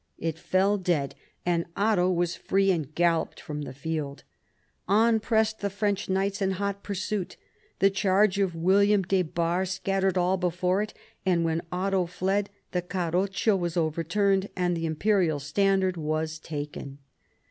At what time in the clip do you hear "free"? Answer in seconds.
2.35-2.71